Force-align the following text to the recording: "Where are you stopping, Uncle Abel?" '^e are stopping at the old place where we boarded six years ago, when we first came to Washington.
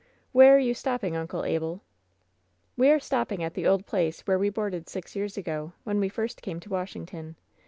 "Where 0.31 0.55
are 0.55 0.57
you 0.57 0.73
stopping, 0.73 1.15
Uncle 1.15 1.45
Abel?" 1.45 1.83
'^e 2.79 2.89
are 2.95 2.99
stopping 2.99 3.43
at 3.43 3.53
the 3.53 3.67
old 3.67 3.85
place 3.85 4.21
where 4.21 4.39
we 4.39 4.49
boarded 4.49 4.89
six 4.89 5.15
years 5.15 5.37
ago, 5.37 5.73
when 5.83 5.99
we 5.99 6.09
first 6.09 6.41
came 6.41 6.59
to 6.61 6.69
Washington. 6.69 7.35